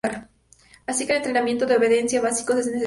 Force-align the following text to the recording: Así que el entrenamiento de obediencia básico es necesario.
Así 0.87 1.05
que 1.05 1.11
el 1.11 1.17
entrenamiento 1.19 1.67
de 1.67 1.77
obediencia 1.77 2.21
básico 2.23 2.53
es 2.53 2.65
necesario. 2.65 2.79